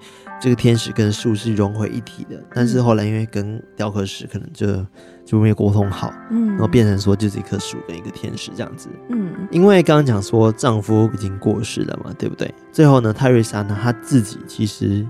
[0.42, 4.86] 这个天使跟树是融为一体的，但是后来因为跟雕刻师可能就
[5.24, 12.54] 就没有沟通好，嗯，然后变成说就是一棵树跟一个天使这样子，嗯，因为刚刚讲说丈夫已经过世了嘛，对不对？
[12.72, 15.08] 最后呢，Teresa 呢，她自己其实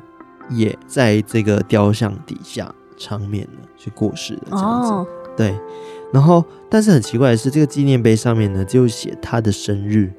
[0.49, 5.57] 也在这个雕像底下长眠了，去过世的这样子，哦、对。
[6.13, 10.11] 然后，但是很奇怪的是，这个纪念碑上面呢，就写她的生日，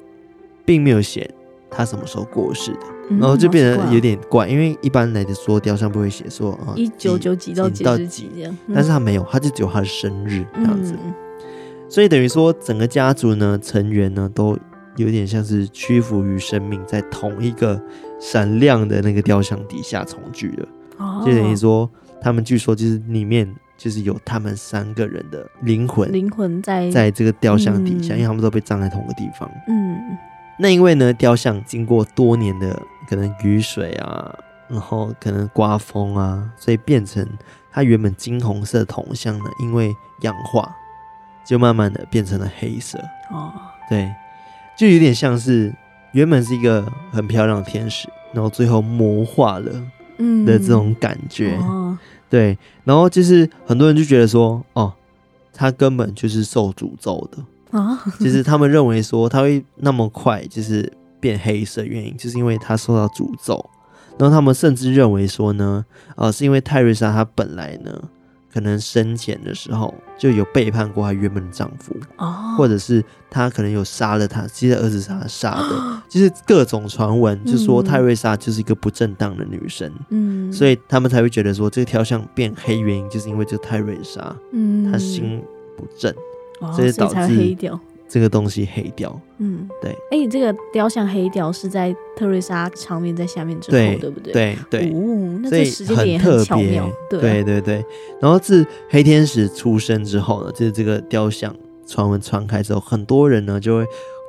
[0.65, 1.31] 并没有写。
[1.75, 2.79] 他什么时候过世的？
[3.19, 10.95] 然后就变得有点怪，因为一般来的说雕像不会写说啊一九九几到几日几这样，但是他没有，他就只有他的生日这样子，
[11.89, 14.57] 所以等于说整个家族呢成员呢都
[14.95, 17.79] 有点像是屈服于生命，在同一个
[18.21, 21.21] 闪亮的那个雕像底下重聚了，哦。
[21.25, 21.89] 就等于说
[22.21, 29.97] 他们据说就是里面就是有他们三个人的灵魂，灵魂在在这个雕像底下，因为他们都被葬在同个地方，嗯。
[30.57, 34.33] 那因为呢，雕像经过多年的可能雨水啊，
[34.67, 37.27] 然后可能刮风啊，所以变成
[37.71, 40.75] 它原本金红色的铜像呢，因为氧化，
[41.45, 42.99] 就慢慢的变成了黑色。
[43.31, 43.51] 哦，
[43.89, 44.13] 对，
[44.77, 45.73] 就有点像是
[46.11, 49.71] 原本是一个很漂亮的天使，然后最后魔化了，
[50.19, 51.57] 嗯的这种感觉。
[52.29, 54.93] 对，然后就是很多人就觉得说，哦，
[55.51, 57.37] 他根本就是受诅咒的。
[57.73, 63.69] 啊， 就是他们认为说他会那么快就是变黑色，原因就是因为他受到诅咒。
[64.17, 65.83] 然后他们甚至认为说呢，
[66.15, 67.91] 呃，是因为泰瑞莎她本来呢
[68.53, 85.41] 可能生前的时候就有背叛过她原本的丈夫，哦，或者是她可能有杀了他，其实儿子是她杀的， 就是各种传闻，就说泰瑞莎就是一个不正当的女生，嗯，所以他们才会觉得说这个雕像变黑原因就是因为这个泰瑞莎，嗯，她心
[85.75, 86.13] 不正，
[86.71, 87.79] 所以导致黑掉。
[88.07, 89.89] 这个东西黑掉，嗯，对。
[90.11, 94.31] 哎，你这个雕像黑掉是在特瑞莎长眠在下面之后，对，对不对？
[94.31, 94.91] 对对。
[94.91, 97.85] 哦，那这时间点也很巧妙，对对对对。
[98.21, 101.55] 然后自黑天使出生之后呢，就是这个雕像
[101.87, 103.85] 传闻传开之后，很多人呢就会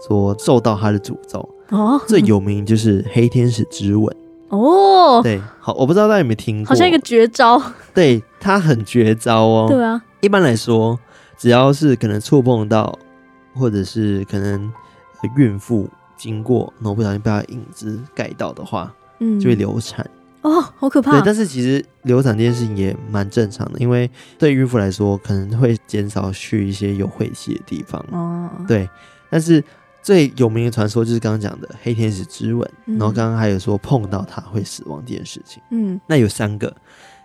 [0.08, 1.46] 说受到他的诅咒。
[1.68, 4.16] 哦， 最有名就是黑天使之吻。
[4.48, 7.60] 哦，对，好，我不知道大家有没有听过，好像一个绝招。
[7.92, 9.66] 对，他很绝招哦。
[9.68, 10.98] 对啊，一般来说，
[11.36, 12.98] 只要是可能触碰到。
[13.56, 14.68] 或者是可能
[15.36, 20.04] 孕妇经过，然后不小心被她影子盖到的话，嗯，就会流产
[20.42, 21.12] 哦，好可怕。
[21.12, 28.50] 对，但是其实流产这件事情也蛮正常的，因为对孕妇来说，可能会减少去一些有晦气的地方哦。
[28.66, 28.90] 对，
[29.30, 29.62] 但是
[30.02, 35.62] 最有名的传说就是刚刚讲的黑天使之吻，嗯，然后刚刚还有说碰到它会死亡这件事情。
[35.70, 36.74] 嗯，那有三个，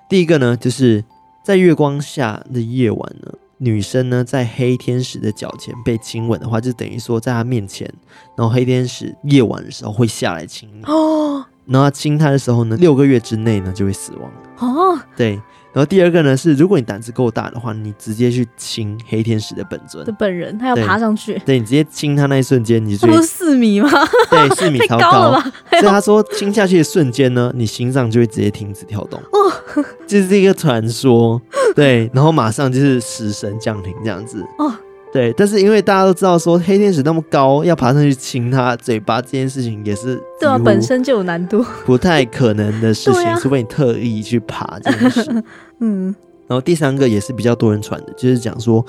[0.07, 1.03] 第一个呢，就是
[1.41, 3.33] 在月光下的夜晚呢。
[3.59, 7.87] 女生呢，在黑天使的脚前被亲吻的话，就等于说在她面前，
[8.35, 11.45] 然后黑天使夜晚的时候会下来亲你哦。
[11.65, 14.99] 然后亲她的时候呢，六个月之内呢就会死亡哦。
[15.15, 15.39] 对。
[15.71, 21.33] 然后第二个呢是，如果你胆子够大的话，你直接去亲黑天使的本尊的本人，他要爬上去。
[21.33, 23.89] 对，对你直接亲他那一瞬间，你就不是四米吗？
[24.29, 25.51] 对，四米超高，高了吧？
[25.71, 29.19] 所以他说亲下去的瞬间呢，你心脏就会直接停止跳动。
[29.31, 29.51] 哦，
[30.07, 31.41] 这是一个传说。
[31.75, 34.43] 对，然后马上就是死神降临这样子。
[34.57, 34.73] 哦。
[35.11, 45.43] 对，但是因为大家都知道说黑天使那么高，要爬上去亲他嘴巴这件事情也是对啊，本身就有难度，不太可能的事情， 啊、除非你特意去爬这件事。
[45.81, 46.15] 嗯，
[46.47, 48.85] 然后第三个也是比较多人传的，就是讲说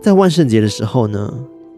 [0.00, 1.32] 在万圣节的时候呢，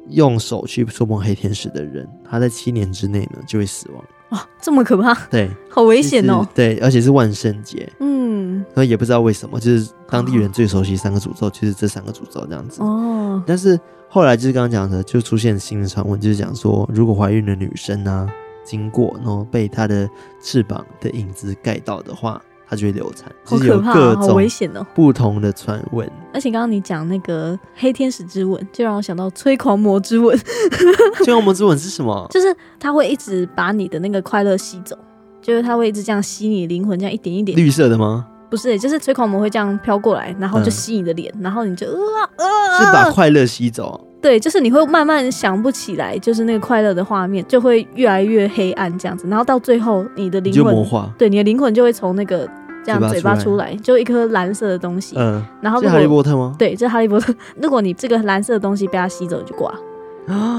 [0.09, 4.03] 用手去触碰黑天使的人，他在七年之内呢就会死亡。
[4.35, 5.15] 哇，这么可怕！
[5.31, 6.45] 对，好危险哦。
[6.53, 7.89] 对，而且是万圣节。
[8.01, 12.83] 嗯，然后也不知道为什么，就是当地人最熟悉三个诅咒，就是这三个诅咒这样子。
[12.83, 13.41] 哦。
[13.47, 18.27] 但是后来就是刚刚讲的，就出现新的传闻，就是讲说，如果怀孕的女生呢、啊，
[18.65, 20.11] 经过然后被她的
[20.43, 22.43] 翅膀的影子盖到的话。
[22.75, 24.85] 它就会流产，好可怕，好危险哦！
[24.95, 30.37] 不同的传闻，而且刚刚你讲那个黑天使之吻，就让我想到催狂魔之吻。
[31.25, 32.27] 催狂魔之吻是什么？
[32.31, 34.97] 就是它会一直把你的那个快乐吸走，
[35.41, 37.57] 就是它会一直这样吸你灵魂，这样一点一点。
[37.57, 38.27] 绿色的吗？
[38.51, 41.95] 不是，就是催狂魔会这样飘过来，然后就吸你的脸，嗯、然后你就呃
[42.37, 44.01] 呃，是把快乐吸走。
[44.23, 52.49] 对，就是你会慢慢想不起来，就是那个快乐的画面，就会越来越黑暗这样子，然后到最后你的灵魂就魔化，对，你的灵魂就会从那个
[52.85, 55.17] 这样嘴巴出来，就一颗蓝色的东西。
[55.19, 56.55] 嗯，然后是哈利波特吗？
[56.59, 57.35] 对，这是哈利波特。
[57.61, 59.73] 如果你这个蓝色的东西被他吸走，就挂。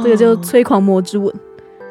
[0.03, 1.33] 这个就催狂魔之吻。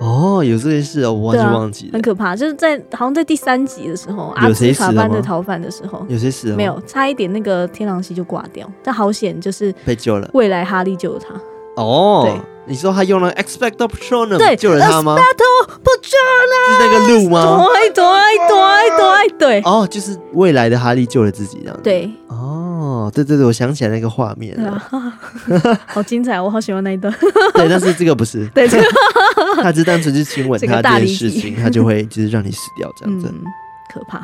[0.01, 2.35] 哦，有这件事哦，我完全忘记了，很可怕。
[2.35, 6.57] 就是在好像在第三集的时候，阿兹卡班的逃犯的时候，有谁死了？
[6.57, 10.29] 没有，差一点那个天狼星就挂掉，但好险，就是被救了。
[10.35, 11.35] 未来哈利救了他。
[11.77, 17.67] 哦，对，你说他用了 expecto patronum 救了他吗？expecto patronum 是那个鹿吗？
[17.75, 18.05] 对对
[18.49, 19.63] 对对对。
[19.65, 21.83] 哦，就是未来的哈利救了自己这样子。
[21.83, 22.11] 对。
[22.29, 24.83] 哦，对对对，我想起来那个画面了。
[25.87, 27.13] 好精彩，我好喜欢那一段。
[27.55, 28.47] 对，但是这个不是。
[28.55, 28.87] 对，这个
[29.63, 33.33] 他只单纯是亲吻他这件事情，他就会就是让你死掉这样子。
[33.93, 34.19] 可怕。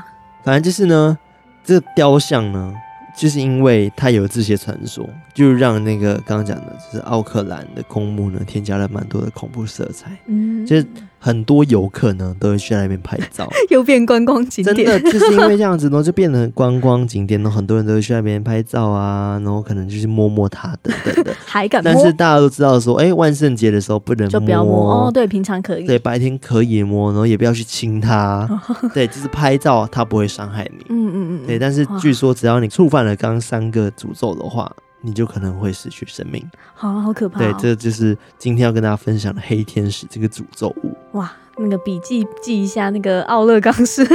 [0.44, 1.18] 反正就是呢，
[1.64, 2.72] 这个雕像呢。
[3.16, 10.16] 就是因为它有这些传说，就让那个刚刚讲的，就是奥克兰的公墓呢，添加了蛮多的恐怖色彩。
[10.26, 10.86] 嗯，就是
[11.22, 14.74] 很多游客呢都会去那边拍照， 又变观光景点。
[14.74, 21.92] 真的就是因为这样子呢，就变成观光景点，然后很多人都会去那边拍照啊，然后可能就是摸摸它等等的， 还敢摸？
[21.92, 25.10] 但是大家都知道说，哎、欸，万圣节的时候不能摸，就不要摸哦。
[25.12, 25.86] 对，平常可以。
[25.86, 28.48] 对，白天可以摸，然后也不要去亲它。
[28.92, 30.86] 对，就是拍照，它不会伤害你。
[30.88, 31.46] 嗯嗯嗯。
[31.46, 33.10] 对，但是据说只要你触犯了。
[33.20, 34.72] 刚三个诅咒的话，
[35.02, 36.44] 你就可能会失去生命。
[36.74, 37.42] 好，好可怕哦。
[37.42, 40.96] 对，这就是今天要跟大家分享的黑天使这个诅咒物。
[41.12, 44.06] 哇，那个笔记记一下，那个奥勒冈斯，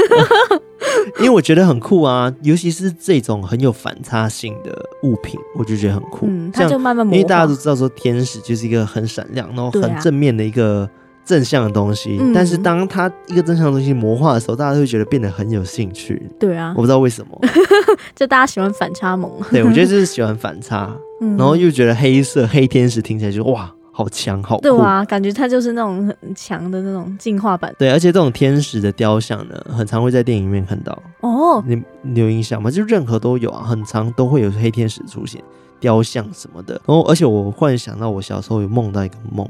[1.19, 4.71] 因为我觉得很酷啊，尤其是这种很有反差性的
[5.03, 6.25] 物品，我就觉得很酷。
[6.27, 10.89] 嗯，它就慢慢，因为大家都知道说天使就是一个很闪亮，然后很正面的一个。
[11.25, 16.29] 正向的东西，嗯、但是当它一个正向的东西魔化的时候，大家都会觉得变得很有兴趣。
[16.39, 17.41] 对啊，我不知道为什么，
[18.15, 19.31] 就大家喜欢反差萌。
[19.51, 24.61] 对，我觉得就是 喜欢反差，嗯、然后又觉得黑色黑天使听起来就哇，好强，好酷。
[24.61, 27.73] 对啊，感觉它就是那种很强的那种进化版。
[27.79, 30.97] 对，而且这种天使的雕像呢，很常会在电影里面看到。
[31.21, 32.69] 哦，你你有印象吗？
[32.69, 35.41] 就任何都有啊，很常都会有黑天使出现，
[35.79, 36.79] 雕像什么的。
[36.85, 39.49] 然后，而且我忽然想到，我小时候有梦到一个梦。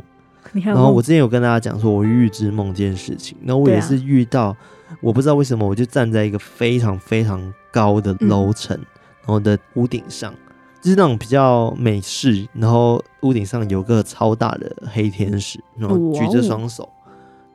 [0.64, 3.38] 然后我之前有跟大家讲说，我预知梦这件事情。
[3.42, 4.58] 那我也是遇到，啊、
[5.02, 8.86] 我不知道为什么，我就站在一个非常非常高的楼层，嗯、
[9.22, 10.34] 然后的屋顶上，
[10.82, 16.88] 就是那种比较美式，然后屋顶上有个超大的黑天使，然后举着双手。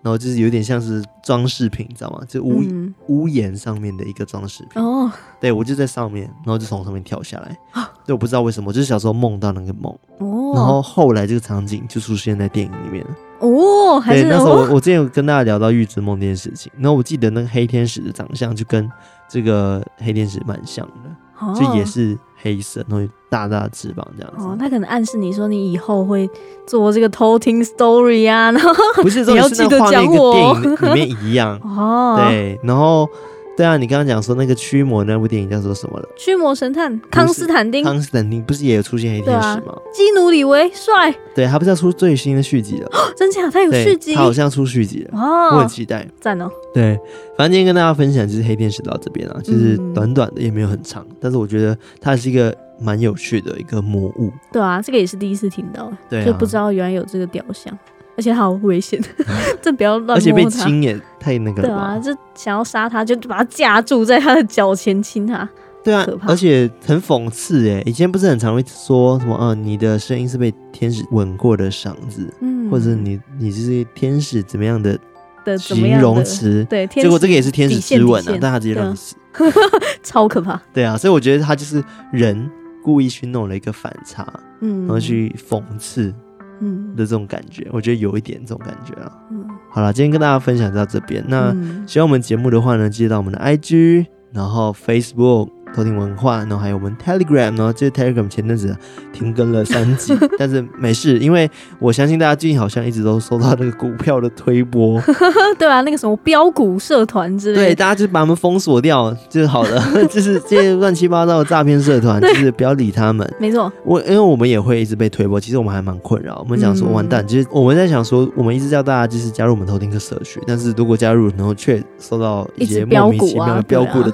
[0.02, 2.20] 然后就是有点像是装饰品，你知道吗？
[2.28, 4.82] 就屋、嗯、屋檐上面的一个装饰品。
[4.82, 7.56] 哦，对，我就在上面，然后就从上面跳下来。
[7.72, 9.92] 啊，对，我不知道为什么，就是小时候梦到那个梦。
[10.18, 13.10] 哦，然后后来这个场景就出现在电影里面了。
[13.40, 18.90] 哦，还是对，那时候我我之前有跟大家聊到预知梦这件事情，然后我记得那个黑天使的长相就跟
[19.28, 21.10] 这个黑天使蛮像的。
[21.58, 24.44] 就也是黑色，然后大大的翅膀这样子。
[24.44, 26.28] 哦，他可能暗示你说你以后会
[26.66, 30.58] 做这个偷听 story 啊， 然后不是，你要记得讲我。
[30.58, 33.08] 里面一样 哦，对，然后。
[33.56, 36.08] 对啊，你刚刚讲说那个驱魔那部电影叫做什么了？
[36.16, 37.84] 驱魔神探康斯坦丁。
[37.84, 39.72] 康斯坦丁不是也有出现黑天使吗？
[39.74, 41.14] 啊、基努里维帅。
[41.34, 42.86] 对，他不是要出最新的续集了？
[42.90, 43.50] 哦，真假？
[43.50, 44.14] 他有续集？
[44.14, 45.18] 他好像出续集了。
[45.20, 46.08] 哦，我很期待。
[46.18, 46.48] 赞哦。
[46.72, 46.98] 对，
[47.36, 54.32] 反正今天跟大家分享就是黑天使到这边啊，就是短短的也没有很长，嗯、但是我觉得它是一个蛮有趣的一个魔物。
[54.52, 57.76] 对啊，这个也是第一次听到，对、啊，就不知道原来有这个雕像。
[58.16, 59.00] 而且好危险，
[59.62, 60.14] 这不要乱摸它。
[60.14, 61.68] 而且被亲也太那个了。
[61.68, 65.48] 对啊，就想要杀他，就把他架住在他的脚前亲他。
[65.82, 74.98] 对啊，而且很讽刺哎，以前不是很常会说什么，啊、呃，你的声音是被天使吻过的嗓子，嗯，或者你你是天使怎么样的
[75.42, 76.62] 的形容词？
[76.68, 79.14] 对，结果这个也是天使之吻啊，但他直接让你死，
[80.02, 80.60] 超可怕。
[80.74, 82.50] 对啊，所以我觉得他就是人
[82.82, 84.26] 故意去弄了一个反差，
[84.60, 86.14] 嗯，然后去讽刺。
[86.62, 89.10] 嗯的这种感觉，我觉得有一点这种感觉啊。
[89.30, 91.24] 嗯，好了，今天跟大家分享到这边。
[91.26, 91.56] 那
[91.86, 94.04] 喜欢我们节目的话呢，记得到我们的 IG，
[94.34, 95.48] 然后 Facebook。
[95.74, 98.76] 偷听文化，然后还有我们 Telegram，然后这 Telegram 前阵子
[99.12, 105.00] 停更了三集， 但是没事，因为我相信大家最近好像一直都收到那个股票的推波，
[105.58, 113.28] 对啊，那个什么标股社团之类的，对，大家就把他们封锁掉就是好了， 就是这些乱七八糟的诈骗社团，就是不要理他们。
[113.38, 124.12] 没错，我因为我们也会一直被推波，其实我们还蛮困扰，我们想说完蛋，其实我们在想说，我们一直叫大家就是加入我们偷听课社区，但是如果加入，然后却收到一些莫名其妙的标股的。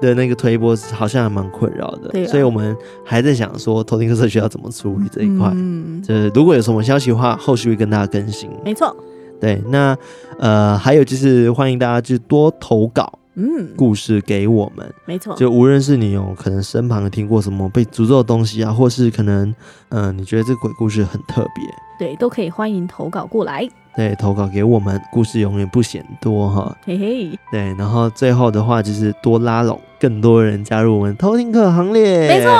[0.00, 5.50] 的那个推波好像还蛮困扰的，啊、所以我们还在想说，偷听客社区要怎么处理这一块。
[5.54, 8.50] 嗯，就是如果有什么消息的话，后续会跟大家更新。
[8.64, 8.94] 没错，
[9.40, 9.96] 对，那
[10.38, 14.86] 呃，还有就是欢迎大家就多投稿，嗯，故事给我们。
[15.06, 19.48] 没错，就无论是你有可能身旁听过什么被诅咒的东西啊，或是可能
[19.88, 21.64] 嗯、呃，你觉得这个鬼故事很特别，
[21.98, 23.66] 对，都可以欢迎投稿过来。
[23.96, 26.76] 对，投稿给我们，故事永远不嫌多哈。
[26.84, 27.38] 嘿嘿。
[27.50, 32.28] 对，然后最后的话就是多拉拢更多人加入我们偷听客行列。
[32.28, 32.50] 没错，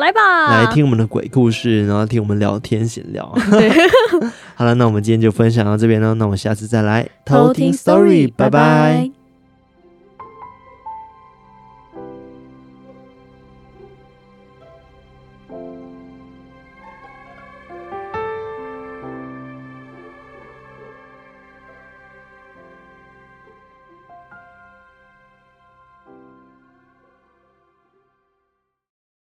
[0.00, 3.30] 来吧，来听我们的鬼故事，然后听我们聊天闲聊。
[3.50, 3.70] 对
[4.56, 9.19] 好了，那我们今天就分享到这边了，那我们下次再来偷听 story，拜拜。